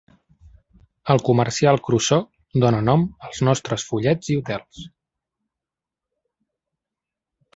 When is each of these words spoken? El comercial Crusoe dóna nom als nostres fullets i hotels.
El 1.13 1.19
comercial 1.27 1.77
Crusoe 1.87 2.57
dóna 2.63 2.79
nom 2.87 3.03
als 3.27 3.43
nostres 3.49 3.85
fullets 3.91 4.33
i 4.35 4.37
hotels. 4.41 4.81